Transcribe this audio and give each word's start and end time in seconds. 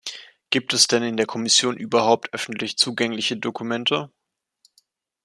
Gibt 0.49 0.73
es 0.73 0.87
denn 0.87 1.03
in 1.03 1.15
der 1.15 1.27
Kommission 1.27 1.77
überhaupt 1.77 2.33
öffentlich 2.33 2.75
zugängliche 2.75 3.37
Dokumente? 3.37 4.11